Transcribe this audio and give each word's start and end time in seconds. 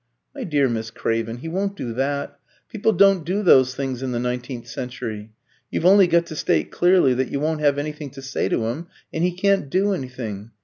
"My 0.33 0.43
dear 0.45 0.67
Miss 0.67 0.89
Craven, 0.89 1.37
he 1.37 1.47
won't 1.47 1.75
do 1.75 1.93
that. 1.93 2.39
People 2.69 2.91
don't 2.91 3.23
do 3.23 3.43
those 3.43 3.75
things 3.75 4.01
in 4.01 4.13
the 4.13 4.19
nineteenth 4.19 4.65
century. 4.65 5.31
You've 5.69 5.85
only 5.85 6.07
got 6.07 6.25
to 6.25 6.35
state 6.35 6.71
clearly 6.71 7.13
that 7.13 7.29
you 7.31 7.39
won't 7.39 7.59
have 7.61 7.77
anything 7.77 8.09
to 8.17 8.21
say 8.23 8.49
to 8.49 8.65
him, 8.65 8.87
and 9.13 9.23
he 9.23 9.31
can't 9.33 9.69
do 9.69 9.93
anything. 9.93 10.49